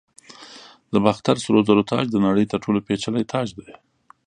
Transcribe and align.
د 0.91 0.93
باختر 1.05 1.35
سرو 1.43 1.59
زرو 1.67 1.83
تاج 1.91 2.05
د 2.11 2.17
نړۍ 2.27 2.45
تر 2.51 2.57
ټولو 2.65 2.79
پیچلی 2.87 3.23
تاج 3.31 3.47
دی 3.57 3.69